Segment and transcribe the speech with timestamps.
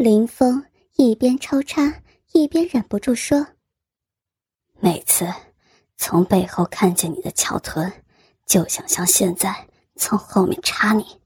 [0.00, 0.64] 林峰
[0.96, 2.00] 一边抽插，
[2.32, 3.46] 一边忍不住说
[4.80, 5.30] ：“每次
[5.98, 7.92] 从背后看见你的翘臀，
[8.46, 11.20] 就想像现在从后面插你。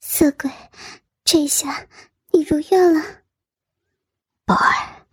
[0.00, 0.50] 色鬼，
[1.24, 1.86] 这下
[2.30, 3.04] 你如愿了。
[4.46, 5.06] 宝儿，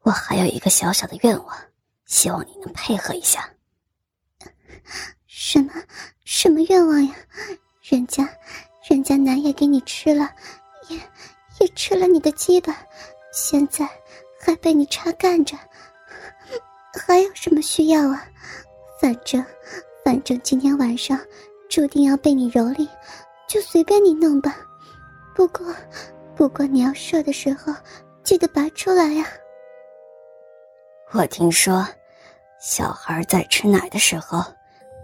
[0.00, 1.58] 我还有一个小小的愿望，
[2.04, 3.48] 希望你能配合一下。
[5.26, 5.72] 什么？
[6.26, 7.14] 什么愿望呀？
[7.80, 8.28] 人家，
[8.88, 10.30] 人家男也给你吃了，
[10.88, 10.96] 也
[11.58, 12.76] 也吃了你的鸡巴，
[13.32, 13.88] 现在
[14.40, 15.56] 还被你插干着，
[17.06, 18.24] 还有什么需要啊？
[19.00, 19.44] 反正，
[20.04, 21.18] 反正今天晚上
[21.68, 22.88] 注定要被你蹂躏，
[23.48, 24.56] 就随便你弄吧。
[25.34, 25.74] 不过，
[26.36, 27.74] 不过你要射的时候
[28.22, 29.26] 记得拔出来呀。
[31.12, 31.86] 我听说，
[32.60, 34.44] 小孩在吃奶的时候。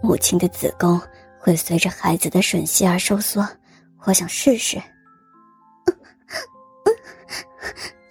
[0.03, 0.99] 母亲的子宫
[1.39, 3.47] 会随着孩子的吮吸而收缩，
[4.05, 4.81] 我想试试。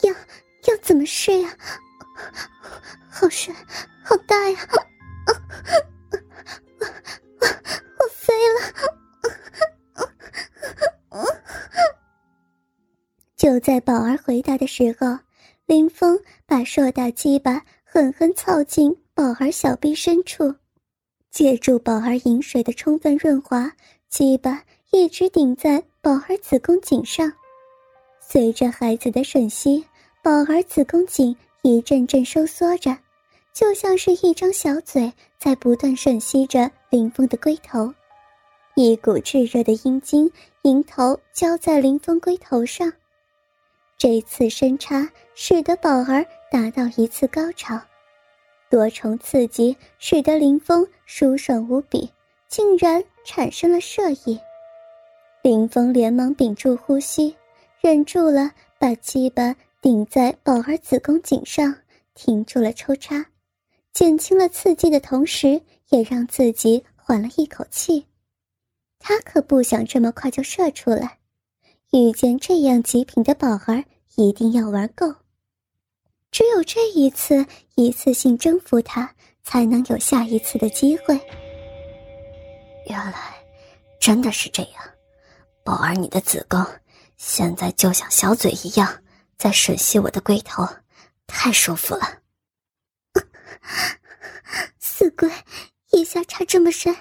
[0.03, 0.13] 要
[0.69, 1.57] 要怎么试呀？
[3.11, 3.55] 好深，
[4.03, 4.59] 好大呀！
[5.27, 5.33] 我
[7.41, 7.47] 我
[7.99, 8.61] 我飞了！
[13.37, 15.19] 就在宝儿回答的时候，
[15.67, 20.55] 林峰把硕大鸡巴狠狠操进宝儿小臂深处。
[21.31, 23.73] 借助宝儿饮水的充分润滑，
[24.09, 27.33] 鸡巴一直顶在宝儿子宫颈上。
[28.21, 29.85] 随着孩子的吮吸，
[30.21, 32.97] 宝儿子宫颈一阵阵收缩着，
[33.53, 37.93] 就像是一张小嘴在不断吮吸着林峰的龟头。
[38.75, 40.29] 一股炙热的阴茎
[40.63, 42.93] 迎头浇在林峰龟头上，
[43.97, 47.81] 这次深插使得宝儿达到一次高潮。
[48.69, 52.11] 多重刺激使得林峰舒爽无比，
[52.49, 54.41] 竟然产生了射意。
[55.43, 57.35] 林峰连忙屏住呼吸，
[57.81, 61.75] 忍住了把鸡巴顶在宝儿子宫颈上，
[62.15, 63.25] 停住了抽插，
[63.95, 68.05] 减轻了刺激的同时，也让自己缓了一口气。
[68.99, 71.17] 他可不想这么快就射出来，
[71.93, 73.83] 遇见这样极品的宝儿，
[74.17, 75.07] 一定要玩够。
[76.31, 79.11] 只有这一次一次性征服他，
[79.43, 81.19] 才能有下一次的机会。
[82.87, 83.35] 原来，
[83.99, 84.83] 真的是这样，
[85.63, 86.65] 宝儿，你的子宫
[87.17, 89.03] 现在就像小嘴一样
[89.37, 90.67] 在吮吸我的龟头，
[91.27, 92.21] 太舒服了。
[94.79, 95.31] 死龟，
[95.93, 96.95] 一下插这么深，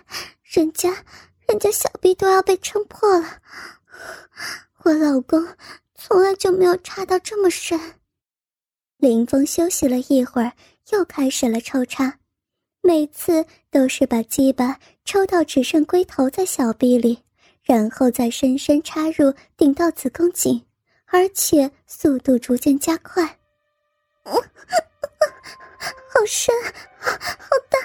[0.44, 1.04] 人家，
[1.48, 3.40] 人家小臂都要被撑破了。
[4.84, 5.56] 我老公
[5.96, 7.96] 从来就没有插到这么深。
[8.98, 10.54] 林峰休息了一会儿，
[10.92, 12.20] 又开始了抽插，
[12.82, 17.24] 每次都是把鸡巴抽到只剩龟头在小臂里，
[17.70, 20.66] 然后再深深插入，顶到子宫颈，
[21.06, 23.38] 而且速度逐渐加快。
[24.26, 24.42] 好
[26.26, 26.56] 深，
[26.98, 27.12] 好
[27.70, 27.78] 大，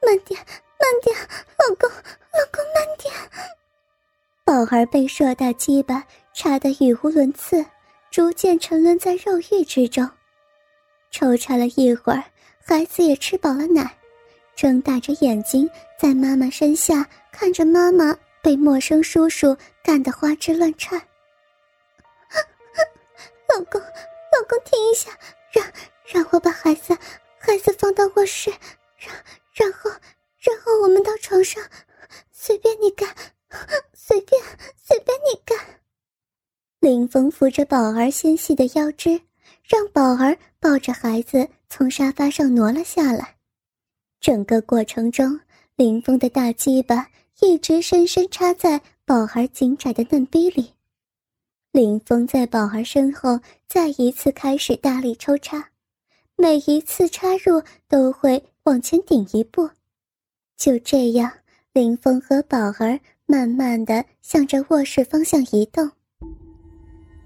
[0.00, 0.40] 慢点，
[0.80, 1.14] 慢点，
[1.58, 3.12] 老公，老公，慢点。
[4.42, 7.66] 宝儿被硕大鸡巴插得语无伦次。
[8.10, 10.08] 逐渐沉沦在肉欲之中，
[11.10, 12.24] 抽插了一会儿，
[12.64, 13.98] 孩子也吃饱了奶，
[14.56, 15.68] 睁大着眼睛
[15.98, 21.00] 在妈妈身下看着妈妈被陌生叔叔干得花枝乱颤。
[23.48, 25.10] 老公，老公，停一下，
[25.52, 25.64] 让
[26.04, 26.96] 让我把孩子
[27.38, 28.50] 孩子放到卧室，
[28.98, 29.14] 然
[29.54, 29.90] 然后
[30.40, 31.62] 然后我们到床上，
[32.32, 33.08] 随便你干，
[33.94, 34.42] 随便
[34.82, 35.56] 随便你干。
[36.80, 39.20] 林峰扶着宝儿纤细的腰肢，
[39.62, 43.36] 让宝儿抱着孩子从沙发上挪了下来。
[44.18, 45.38] 整个过程中，
[45.76, 47.06] 林峰的大鸡巴
[47.40, 50.72] 一直深深插在宝儿紧窄的嫩逼里。
[51.72, 55.70] 林峰在宝儿身后再一次开始大力抽插，
[56.36, 59.68] 每一次插入都会往前顶一步。
[60.56, 61.32] 就这样，
[61.72, 65.90] 林峰和宝儿慢慢的向着卧室方向移动。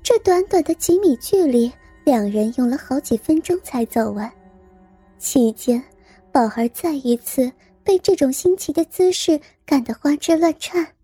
[0.02, 1.70] 这短短的几米距离，
[2.04, 4.32] 两人用了好几分钟才走完。
[5.18, 5.82] 期间，
[6.30, 7.50] 宝儿再一次
[7.82, 10.94] 被这种新奇的姿势干得花枝乱颤。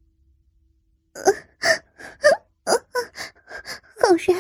[4.01, 4.33] 好热，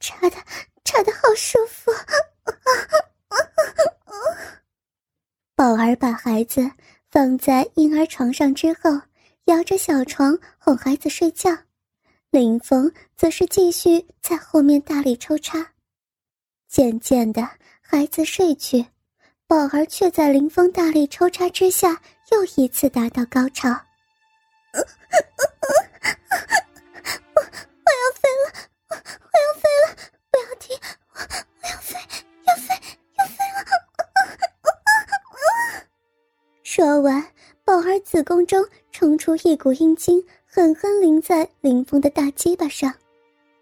[0.00, 0.36] 插的
[0.82, 1.92] 插的好舒服。
[5.54, 6.68] 宝儿把孩子
[7.10, 8.90] 放在婴儿床上之后，
[9.44, 11.50] 摇着小床哄孩子睡觉。
[12.30, 15.74] 林峰则是继续在后面大力抽插，
[16.66, 17.48] 渐渐的，
[17.80, 18.84] 孩子睡去，
[19.46, 22.02] 宝儿却在林峰大力抽插之下
[22.32, 23.68] 又一次达到高潮。
[24.72, 24.82] 我我
[27.92, 28.46] 要飞了
[28.90, 29.86] 我我要飞了
[30.30, 30.76] 不要停
[31.12, 31.24] 我我
[31.68, 31.94] 要飞
[32.46, 32.74] 要飞
[33.16, 33.62] 要飞了。
[36.62, 37.24] 说完
[37.64, 42.92] 宝儿子宫中冲出一股阴茎狠狠淋在林峰的大鸡巴上。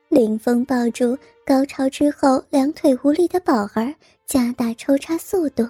[0.09, 3.95] 林峰抱住高潮之后两腿无力的宝儿
[4.27, 5.69] 加大抽插速度。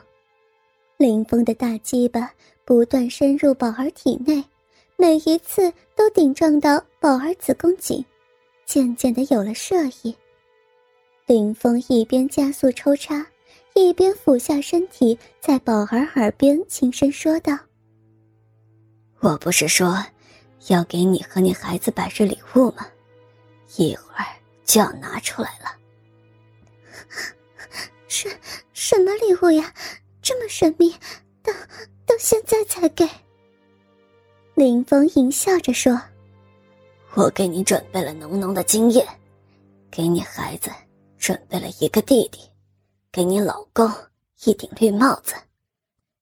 [0.96, 2.30] 林峰的大鸡巴
[2.64, 4.42] 不断深入宝儿体内，
[4.96, 8.04] 每一次都顶撞到宝儿子宫颈，
[8.64, 10.14] 渐渐的有了射意。
[11.26, 13.26] 林峰一边加速抽插，
[13.74, 17.58] 一边俯下身体，在宝儿耳边轻声说道
[19.20, 20.04] ：“我不是说
[20.68, 22.86] 要给你和你孩子百日礼物吗？”
[23.76, 24.26] 一会儿
[24.64, 25.74] 就要拿出来了。
[28.06, 28.28] 什
[28.72, 29.72] 什么礼物呀？
[30.20, 30.94] 这么神秘，
[31.42, 31.52] 到
[32.12, 33.08] 到现在才给。
[34.54, 35.98] 林峰淫笑着说
[37.16, 39.06] ：“我给你准备了浓浓的精液，
[39.90, 40.70] 给你孩子
[41.16, 42.40] 准备了一个弟弟，
[43.10, 43.90] 给你老公
[44.44, 45.34] 一顶绿帽子。”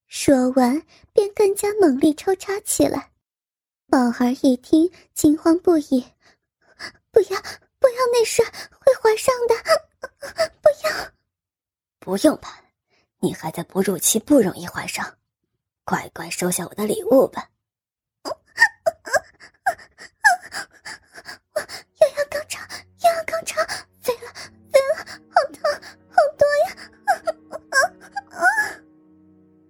[0.07, 0.81] 说完，
[1.13, 3.11] 便更加猛力抽插起来。
[3.89, 6.05] 宝儿一听，惊慌不已。
[7.11, 7.41] 不要，
[7.81, 9.57] 不要那事，会怀上的！
[10.63, 11.11] 不要，
[11.99, 12.63] 不用怕，
[13.19, 15.05] 你还在哺乳期，不容易怀上。
[15.91, 17.49] 乖乖收下我的礼物吧。
[18.25, 18.31] 又
[22.07, 22.61] 要高潮，
[23.03, 23.61] 又要高潮，
[24.01, 24.31] 飞了，
[24.71, 25.61] 飞了，好痛，
[26.09, 26.71] 好多呀！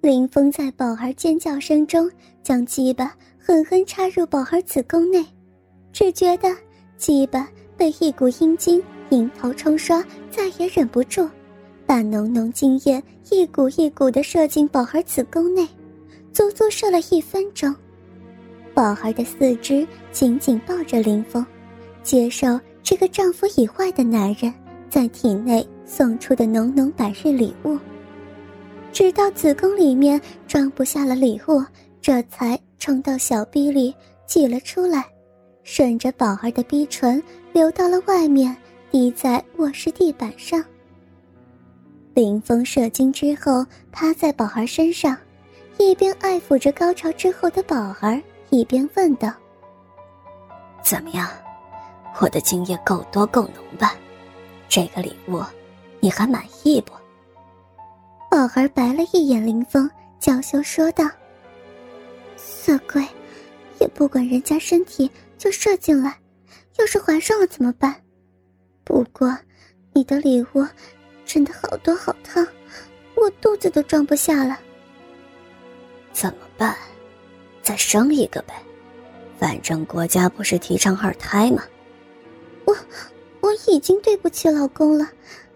[0.03, 2.13] 林峰在宝儿尖叫声中，
[2.43, 5.25] 将鸡巴狠狠插入宝儿子宫内，
[5.91, 6.55] 只觉得。
[6.99, 11.27] 鸡巴被一股阴茎引头冲刷，再也忍不住，
[11.87, 15.67] 把浓浓精液一股一股的射进宝儿子宫内，
[16.33, 17.75] 足足射了一分钟。
[18.73, 21.45] 宝儿的四肢紧紧抱着林峰，
[22.03, 24.53] 接受这个丈夫以外的男人
[24.89, 27.79] 在体内送出的浓浓百日礼物，
[28.93, 31.63] 直到子宫里面装不下了礼物，
[32.01, 33.95] 这才冲到小臂里
[34.27, 35.05] 挤了出来。
[35.63, 37.23] 顺着宝儿的逼唇
[37.53, 38.57] 流到了外面，
[38.91, 40.65] 滴在卧室地板上。
[42.15, 45.17] 林峰射精之后，趴在宝儿身上，
[45.81, 49.33] 一边爱抚着高潮之后的宝儿，一边问道
[50.85, 51.27] ：“怎么样，
[52.21, 53.97] 我的精液够多够浓吧？
[54.69, 55.43] 这个礼物，
[55.99, 56.93] 你还满意不？”
[58.31, 61.09] 宝儿白了一眼林峰，娇羞说道
[62.37, 63.03] ：“色鬼，
[63.79, 66.19] 也不管人家身体。”就射进来，
[66.79, 67.97] 要是怀上了怎么办？
[68.85, 69.35] 不过，
[69.95, 70.63] 你的礼物
[71.25, 72.47] 真的好多好烫，
[73.15, 74.61] 我肚子都装不下了。
[76.13, 76.77] 怎么办？
[77.63, 78.55] 再生一个呗，
[79.39, 81.63] 反正国家不是提倡二胎吗？
[82.65, 82.77] 我
[83.41, 85.09] 我已经对不起老公了，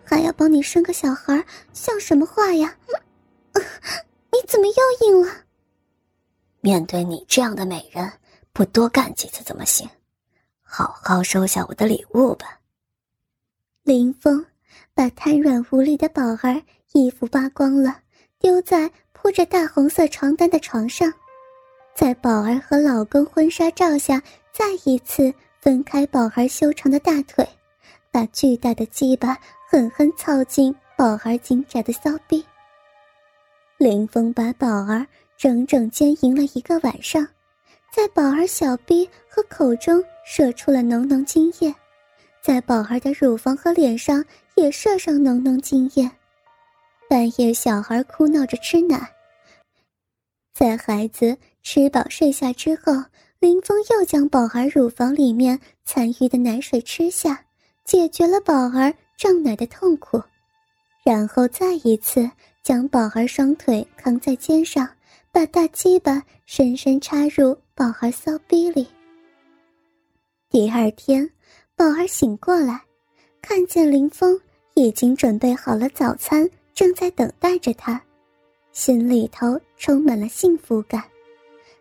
[0.05, 2.77] 还要帮你生个小孩，像什么话呀？
[4.33, 5.33] 你怎么又硬了？
[6.61, 8.13] 面对你这样的美人。
[8.53, 9.89] 不多干几次怎么行？
[10.63, 12.61] 好好收下我的礼物吧。
[13.83, 14.47] 林峰
[14.95, 16.63] 把瘫软无力的宝儿
[16.93, 18.01] 衣服扒光了，
[18.39, 18.89] 丢在
[19.25, 21.11] 铺着大红色床单的床上，
[21.95, 24.23] 在宝儿和老公婚纱照下，
[24.53, 25.33] 再一次
[25.63, 27.49] 分开宝儿修长的大腿，
[28.13, 29.35] 把巨大的鸡巴
[29.67, 32.45] 狠狠操进宝儿紧窄的骚逼。
[33.79, 35.07] 林峰把宝儿
[35.39, 37.27] 整整奸淫了一个晚上。
[37.91, 41.75] 在宝儿小臂和口中射出了浓浓精液，
[42.43, 44.23] 在宝儿的乳房和脸上
[44.55, 46.11] 也射上浓浓精液。
[47.09, 49.14] 半夜，小孩哭闹着吃奶。
[50.55, 52.93] 在孩子吃饱睡下之后，
[53.41, 57.45] 林峰又将宝儿乳房里面残余的奶水吃下，
[57.85, 60.23] 解决了宝儿胀奶的痛苦，
[61.05, 62.31] 然后再一次
[62.63, 64.89] 将宝儿双腿扛在肩上。
[65.33, 68.87] 把大鸡巴深深插入宝儿骚逼里。
[70.49, 71.29] 第二天，
[71.75, 72.81] 宝儿醒过来，
[73.43, 74.41] 看见林峰
[74.75, 78.01] 已经准备好了早餐，正在等待着他，
[78.75, 81.03] 心里头充满了幸福感，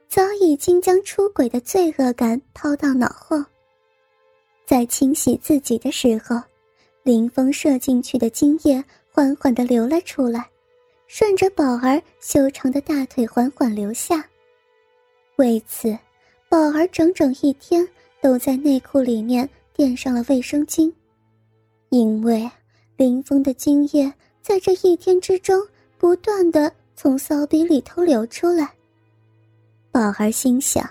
[0.07, 3.43] 早已经将出轨的罪恶感抛到脑后。
[4.63, 6.39] 在清洗自己的时候，
[7.01, 10.47] 林峰射进去的精液缓缓地流了出来。
[11.07, 14.23] 顺着宝儿修长的大腿缓缓流下，
[15.35, 15.95] 为此，
[16.47, 17.88] 宝儿整整一天
[18.21, 20.91] 都在内裤里面垫上了卫生巾，
[21.89, 22.50] 因为
[22.97, 25.62] 林峰的精液在这一天之中
[26.00, 28.71] 不断的从骚逼里头流出来，
[29.91, 30.88] 宝儿心想，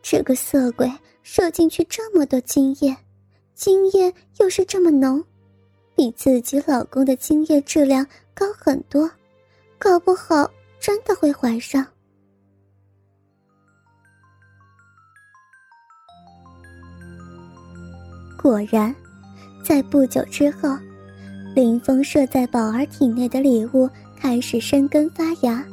[0.00, 0.90] 这个色鬼
[1.22, 2.96] 射进去这么多精液，
[3.54, 5.22] 精液又是这么浓，
[5.94, 9.10] 比自己老公的精液质量高很多，
[9.78, 11.86] 搞不好真的会怀上。
[18.40, 18.94] 果然，
[19.64, 20.68] 在不久之后，
[21.54, 23.90] 林峰射在宝儿体内的礼物。
[24.20, 25.64] 开始生根发芽。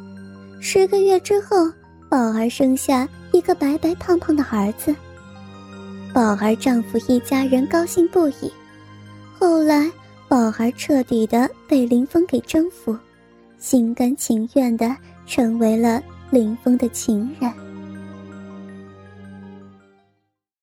[0.60, 1.72] 十个月之后，
[2.10, 4.96] 宝儿生下一个白白胖胖的儿子。
[6.14, 8.52] 宝儿丈夫一家人高兴不已。
[9.40, 9.90] 后来，
[10.28, 12.96] 宝儿彻底的被林峰给征服，
[13.58, 14.96] 心甘情愿的
[15.26, 17.52] 成为了林峰的情人。